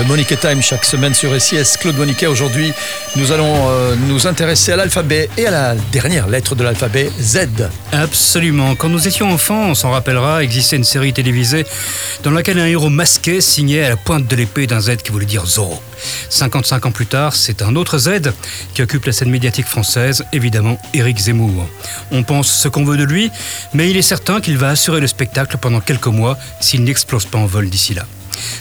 Le 0.00 0.06
Monique 0.06 0.40
Time 0.40 0.62
chaque 0.62 0.86
semaine 0.86 1.12
sur 1.12 1.38
SIS. 1.38 1.76
Claude 1.78 1.98
Moniquet, 1.98 2.26
aujourd'hui, 2.26 2.72
nous 3.16 3.32
allons 3.32 3.68
euh, 3.68 3.94
nous 4.08 4.26
intéresser 4.26 4.72
à 4.72 4.76
l'alphabet 4.76 5.28
et 5.36 5.46
à 5.46 5.50
la 5.50 5.74
dernière 5.92 6.26
lettre 6.26 6.54
de 6.54 6.64
l'alphabet, 6.64 7.10
Z. 7.20 7.68
Absolument. 7.92 8.76
Quand 8.76 8.88
nous 8.88 9.06
étions 9.06 9.30
enfants, 9.30 9.68
on 9.68 9.74
s'en 9.74 9.90
rappellera, 9.90 10.42
existait 10.42 10.76
une 10.76 10.84
série 10.84 11.12
télévisée 11.12 11.66
dans 12.22 12.30
laquelle 12.30 12.58
un 12.58 12.64
héros 12.64 12.88
masqué 12.88 13.42
signait 13.42 13.84
à 13.84 13.90
la 13.90 13.98
pointe 13.98 14.26
de 14.26 14.36
l'épée 14.36 14.66
d'un 14.66 14.80
Z 14.80 14.96
qui 15.04 15.12
voulait 15.12 15.26
dire 15.26 15.44
Zorro. 15.44 15.82
55 16.30 16.86
ans 16.86 16.92
plus 16.92 17.04
tard, 17.04 17.34
c'est 17.34 17.60
un 17.60 17.76
autre 17.76 17.98
Z 17.98 18.32
qui 18.72 18.80
occupe 18.80 19.04
la 19.04 19.12
scène 19.12 19.28
médiatique 19.28 19.66
française, 19.66 20.24
évidemment 20.32 20.80
Éric 20.94 21.18
Zemmour. 21.18 21.68
On 22.10 22.22
pense 22.22 22.50
ce 22.50 22.68
qu'on 22.68 22.86
veut 22.86 22.96
de 22.96 23.04
lui, 23.04 23.30
mais 23.74 23.90
il 23.90 23.98
est 23.98 24.02
certain 24.02 24.40
qu'il 24.40 24.56
va 24.56 24.70
assurer 24.70 25.02
le 25.02 25.06
spectacle 25.06 25.58
pendant 25.60 25.80
quelques 25.80 26.06
mois 26.06 26.38
s'il 26.58 26.84
n'explose 26.84 27.26
pas 27.26 27.36
en 27.36 27.44
vol 27.44 27.68
d'ici 27.68 27.92
là. 27.92 28.06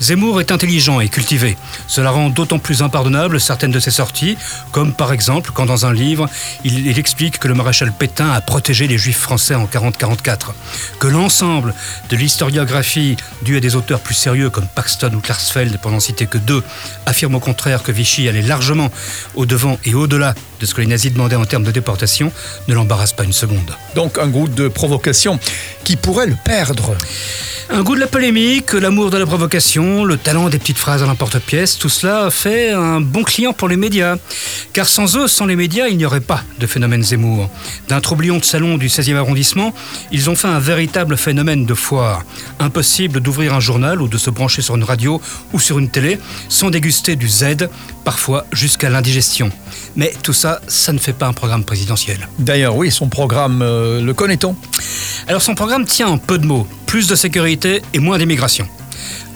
Zemmour 0.00 0.40
est 0.40 0.52
intelligent 0.52 1.00
et 1.00 1.08
cultivé. 1.08 1.56
Cela 1.86 2.10
rend 2.10 2.30
d'autant 2.30 2.58
plus 2.58 2.82
impardonnable 2.82 3.40
certaines 3.40 3.70
de 3.70 3.80
ses 3.80 3.90
sorties, 3.90 4.36
comme 4.72 4.92
par 4.92 5.12
exemple 5.12 5.50
quand 5.54 5.66
dans 5.66 5.86
un 5.86 5.92
livre, 5.92 6.28
il, 6.64 6.98
explique 6.98 7.38
que 7.38 7.48
le 7.48 7.54
maréchal 7.54 7.92
Pétain 7.92 8.30
a 8.30 8.40
protégé 8.40 8.86
les 8.86 8.98
juifs 8.98 9.18
français 9.18 9.54
en 9.54 9.66
40-44, 9.66 10.52
que 10.98 11.06
l'ensemble 11.06 11.74
de 12.10 12.16
l'historiographie 12.16 13.16
due 13.42 13.56
à 13.56 13.60
des 13.60 13.76
auteurs 13.76 14.00
plus 14.00 14.14
sérieux 14.14 14.50
comme 14.50 14.66
Paxton 14.66 15.12
ou 15.14 15.20
Klarsfeld, 15.20 15.78
pour 15.78 15.90
n'en 15.90 16.00
citer 16.00 16.26
que 16.26 16.38
deux, 16.38 16.62
affirme 17.06 17.34
au 17.34 17.40
contraire 17.40 17.82
que 17.82 17.92
Vichy 17.92 18.28
allait 18.28 18.42
largement 18.42 18.90
au-devant 19.34 19.78
et 19.84 19.94
au-delà 19.94 20.34
de 20.60 20.66
ce 20.66 20.74
que 20.74 20.80
les 20.80 20.86
nazis 20.86 21.12
demandaient 21.12 21.36
en 21.36 21.44
termes 21.44 21.64
de 21.64 21.72
déportation, 21.72 22.32
ne 22.68 22.74
l'embarrasse 22.74 23.12
pas 23.12 23.24
une 23.24 23.32
seconde. 23.32 23.76
Donc 23.94 24.18
un 24.18 24.28
groupe 24.28 24.54
de 24.54 24.68
provocation 24.68 25.38
qui 25.84 25.96
pourrait 25.96 26.26
le 26.26 26.36
perdre. 26.44 26.96
Un 27.70 27.82
goût 27.82 27.94
de 27.94 28.00
la 28.00 28.06
polémique, 28.06 28.74
l'amour 28.74 29.10
de 29.10 29.16
la 29.16 29.24
provocation, 29.24 30.04
le 30.04 30.18
talent 30.18 30.50
des 30.50 30.58
petites 30.58 30.78
phrases 30.78 31.02
à 31.02 31.06
l'emporte-pièce, 31.06 31.78
tout 31.78 31.88
cela 31.88 32.30
fait 32.30 32.70
un 32.72 33.00
bon 33.00 33.22
client 33.22 33.54
pour 33.54 33.68
les 33.68 33.76
médias. 33.76 34.16
Car 34.74 34.86
sans 34.86 35.16
eux, 35.16 35.28
sans 35.28 35.46
les 35.46 35.56
médias, 35.56 35.88
il 35.88 35.96
n'y 35.96 36.04
aurait 36.04 36.20
pas 36.20 36.42
de 36.58 36.66
phénomène 36.66 37.02
Zemmour. 37.02 37.48
D'un 37.88 38.00
troublion 38.00 38.36
de 38.36 38.44
salon 38.44 38.76
du 38.76 38.88
16e 38.88 39.16
arrondissement, 39.16 39.72
ils 40.12 40.28
ont 40.28 40.36
fait 40.36 40.48
un 40.48 40.58
véritable 40.58 41.16
phénomène 41.16 41.64
de 41.64 41.74
foire. 41.74 42.22
Impossible 42.60 43.20
d'ouvrir 43.20 43.54
un 43.54 43.60
journal 43.60 44.02
ou 44.02 44.08
de 44.08 44.18
se 44.18 44.28
brancher 44.30 44.60
sur 44.60 44.76
une 44.76 44.84
radio 44.84 45.20
ou 45.52 45.58
sur 45.58 45.78
une 45.78 45.88
télé 45.88 46.18
sans 46.50 46.70
déguster 46.70 47.16
du 47.16 47.28
Z, 47.28 47.68
parfois 48.04 48.44
jusqu'à 48.52 48.90
l'indigestion. 48.90 49.50
Mais 49.96 50.12
tout 50.22 50.34
ça, 50.34 50.60
ça 50.68 50.92
ne 50.92 50.98
fait 50.98 51.12
pas 51.14 51.26
un 51.26 51.32
programme 51.32 51.64
présidentiel. 51.64 52.28
D'ailleurs, 52.38 52.76
oui, 52.76 52.90
son 52.90 53.08
programme, 53.08 53.62
euh, 53.62 54.02
le 54.02 54.12
connaît-on? 54.12 54.54
Alors 55.26 55.40
son 55.40 55.54
programme 55.54 55.86
tient 55.86 56.08
en 56.08 56.18
peu 56.18 56.38
de 56.38 56.46
mots 56.46 56.66
plus 56.86 57.08
de 57.08 57.14
sécurité 57.14 57.80
et 57.94 57.98
moins 57.98 58.18
d'immigration. 58.18 58.68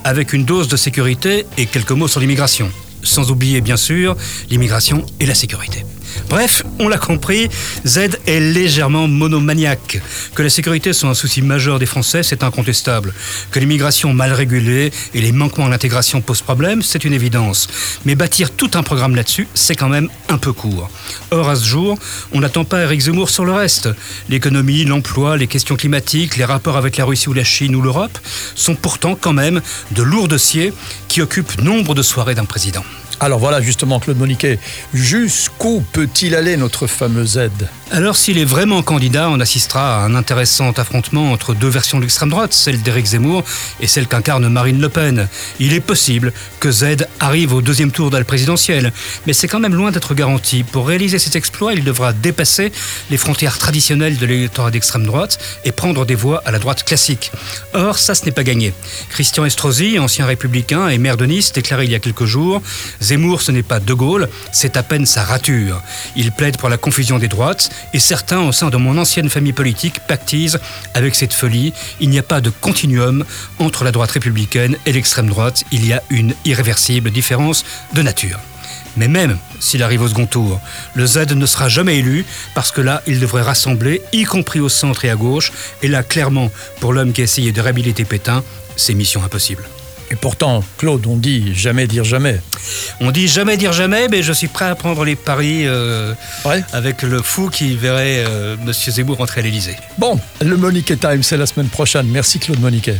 Avec 0.04 0.32
une 0.32 0.44
dose 0.44 0.68
de 0.68 0.76
sécurité 0.76 1.46
et 1.56 1.66
quelques 1.66 1.92
mots 1.92 2.08
sur 2.08 2.20
l'immigration. 2.20 2.70
Sans 3.02 3.30
oublier 3.30 3.60
bien 3.60 3.76
sûr 3.76 4.16
l'immigration 4.50 5.04
et 5.18 5.26
la 5.26 5.34
sécurité. 5.34 5.84
Bref, 6.28 6.62
on 6.78 6.88
l'a 6.88 6.98
compris, 6.98 7.48
Z 7.86 8.18
est 8.26 8.40
légèrement 8.40 9.08
monomaniaque. 9.08 10.00
Que 10.34 10.42
la 10.42 10.50
sécurité 10.50 10.92
soit 10.92 11.08
un 11.08 11.14
souci 11.14 11.42
majeur 11.42 11.78
des 11.78 11.86
Français, 11.86 12.22
c'est 12.22 12.42
incontestable. 12.42 13.14
Que 13.50 13.58
l'immigration 13.58 14.12
mal 14.12 14.32
régulée 14.32 14.92
et 15.14 15.20
les 15.20 15.32
manquements 15.32 15.66
à 15.66 15.70
l'intégration 15.70 16.20
posent 16.20 16.42
problème, 16.42 16.82
c'est 16.82 17.04
une 17.04 17.12
évidence. 17.12 17.68
Mais 18.04 18.14
bâtir 18.14 18.50
tout 18.50 18.70
un 18.74 18.82
programme 18.82 19.16
là-dessus, 19.16 19.48
c'est 19.54 19.74
quand 19.74 19.88
même 19.88 20.08
un 20.28 20.38
peu 20.38 20.52
court. 20.52 20.90
Or, 21.30 21.48
à 21.48 21.56
ce 21.56 21.64
jour, 21.64 21.98
on 22.32 22.40
n'attend 22.40 22.64
pas 22.64 22.82
Eric 22.82 23.00
Zemmour 23.00 23.30
sur 23.30 23.44
le 23.44 23.52
reste. 23.52 23.88
L'économie, 24.28 24.84
l'emploi, 24.84 25.36
les 25.36 25.46
questions 25.46 25.76
climatiques, 25.76 26.36
les 26.36 26.44
rapports 26.44 26.76
avec 26.76 26.96
la 26.96 27.04
Russie 27.04 27.28
ou 27.28 27.32
la 27.34 27.44
Chine 27.44 27.74
ou 27.74 27.82
l'Europe 27.82 28.18
sont 28.54 28.74
pourtant 28.74 29.16
quand 29.20 29.32
même 29.32 29.60
de 29.92 30.02
lourds 30.02 30.28
dossiers 30.28 30.72
qui 31.08 31.22
occupent 31.22 31.60
nombre 31.62 31.94
de 31.94 32.02
soirées 32.02 32.34
d'un 32.34 32.44
président. 32.44 32.84
Alors 33.20 33.40
voilà 33.40 33.60
justement 33.60 33.98
Claude 33.98 34.16
Moniquet, 34.16 34.60
jusqu'où 34.94 35.82
peut-il 35.92 36.36
aller 36.36 36.56
notre 36.56 36.86
fameux 36.86 37.26
Z 37.26 37.50
Alors 37.90 38.16
s'il 38.16 38.38
est 38.38 38.44
vraiment 38.44 38.80
candidat, 38.82 39.28
on 39.28 39.40
assistera 39.40 39.96
à 39.96 40.06
un 40.06 40.14
intéressant 40.14 40.70
affrontement 40.70 41.32
entre 41.32 41.52
deux 41.52 41.68
versions 41.68 41.98
de 41.98 42.02
l'extrême 42.02 42.28
droite, 42.28 42.52
celle 42.52 42.80
d'Éric 42.80 43.06
Zemmour 43.06 43.42
et 43.80 43.88
celle 43.88 44.06
qu'incarne 44.06 44.48
Marine 44.48 44.80
Le 44.80 44.88
Pen. 44.88 45.26
Il 45.58 45.72
est 45.72 45.80
possible 45.80 46.32
que 46.60 46.70
Z 46.70 47.08
arrive 47.18 47.54
au 47.54 47.60
deuxième 47.60 47.90
tour 47.90 48.10
de 48.10 48.18
la 48.18 48.24
présidentielle, 48.24 48.92
mais 49.26 49.32
c'est 49.32 49.48
quand 49.48 49.58
même 49.58 49.74
loin 49.74 49.90
d'être 49.90 50.14
garanti. 50.14 50.62
Pour 50.62 50.86
réaliser 50.86 51.18
cet 51.18 51.34
exploit, 51.34 51.74
il 51.74 51.82
devra 51.82 52.12
dépasser 52.12 52.70
les 53.10 53.16
frontières 53.16 53.58
traditionnelles 53.58 54.18
de 54.18 54.26
l'électorat 54.26 54.70
d'extrême 54.70 55.04
droite 55.04 55.38
et 55.64 55.72
prendre 55.72 56.06
des 56.06 56.14
voix 56.14 56.40
à 56.46 56.52
la 56.52 56.60
droite 56.60 56.84
classique. 56.84 57.32
Or, 57.74 57.98
ça 57.98 58.14
ce 58.14 58.24
n'est 58.24 58.30
pas 58.32 58.44
gagné. 58.44 58.72
Christian 59.10 59.44
Estrosi, 59.44 59.98
ancien 59.98 60.24
républicain 60.24 60.88
et 60.88 60.98
maire 60.98 61.16
de 61.16 61.26
Nice, 61.26 61.52
déclarait 61.52 61.86
il 61.86 61.90
y 61.90 61.96
a 61.96 61.98
quelques 61.98 62.24
jours 62.24 62.62
Zemmour, 63.08 63.40
ce 63.40 63.52
n'est 63.52 63.62
pas 63.62 63.80
De 63.80 63.94
Gaulle, 63.94 64.28
c'est 64.52 64.76
à 64.76 64.82
peine 64.82 65.06
sa 65.06 65.24
rature. 65.24 65.80
Il 66.14 66.30
plaide 66.30 66.58
pour 66.58 66.68
la 66.68 66.76
confusion 66.76 67.18
des 67.18 67.28
droites, 67.28 67.70
et 67.94 67.98
certains 67.98 68.40
au 68.40 68.52
sein 68.52 68.68
de 68.68 68.76
mon 68.76 68.98
ancienne 68.98 69.30
famille 69.30 69.54
politique 69.54 70.00
pactisent 70.00 70.60
avec 70.92 71.14
cette 71.14 71.32
folie. 71.32 71.72
Il 72.00 72.10
n'y 72.10 72.18
a 72.18 72.22
pas 72.22 72.42
de 72.42 72.50
continuum 72.50 73.24
entre 73.60 73.84
la 73.84 73.92
droite 73.92 74.10
républicaine 74.10 74.76
et 74.84 74.92
l'extrême 74.92 75.28
droite, 75.28 75.64
il 75.72 75.86
y 75.86 75.94
a 75.94 76.02
une 76.10 76.34
irréversible 76.44 77.10
différence 77.10 77.64
de 77.94 78.02
nature. 78.02 78.38
Mais 78.98 79.08
même 79.08 79.38
s'il 79.58 79.82
arrive 79.82 80.02
au 80.02 80.08
second 80.08 80.26
tour, 80.26 80.60
le 80.94 81.06
Z 81.06 81.32
ne 81.34 81.46
sera 81.46 81.70
jamais 81.70 81.96
élu 81.96 82.26
parce 82.54 82.70
que 82.72 82.82
là, 82.82 83.02
il 83.06 83.20
devrait 83.20 83.40
rassembler, 83.40 84.02
y 84.12 84.24
compris 84.24 84.60
au 84.60 84.68
centre 84.68 85.06
et 85.06 85.10
à 85.10 85.16
gauche. 85.16 85.50
Et 85.82 85.88
là, 85.88 86.02
clairement, 86.02 86.50
pour 86.80 86.92
l'homme 86.92 87.14
qui 87.14 87.22
a 87.22 87.24
essayé 87.24 87.52
de 87.52 87.60
réhabiliter 87.62 88.04
Pétain, 88.04 88.44
c'est 88.76 88.92
mission 88.92 89.24
impossible. 89.24 89.64
Et 90.10 90.16
pourtant, 90.16 90.64
Claude, 90.78 91.06
on 91.06 91.16
dit 91.16 91.54
jamais 91.54 91.86
dire 91.86 92.04
jamais. 92.04 92.40
On 93.00 93.10
dit 93.10 93.28
jamais 93.28 93.56
dire 93.56 93.72
jamais, 93.72 94.08
mais 94.08 94.22
je 94.22 94.32
suis 94.32 94.48
prêt 94.48 94.64
à 94.64 94.74
prendre 94.74 95.04
les 95.04 95.16
paris 95.16 95.66
euh, 95.66 96.14
avec 96.72 97.02
le 97.02 97.20
fou 97.20 97.50
qui 97.50 97.76
verrait 97.76 98.24
euh, 98.26 98.56
M. 98.60 98.72
Zemmour 98.72 99.18
rentrer 99.18 99.40
à 99.40 99.44
l'Elysée. 99.44 99.76
Bon, 99.98 100.18
le 100.40 100.56
Monique 100.56 100.98
Time, 100.98 101.22
c'est 101.22 101.36
la 101.36 101.46
semaine 101.46 101.68
prochaine. 101.68 102.06
Merci 102.08 102.38
Claude 102.38 102.60
Moniquet. 102.60 102.96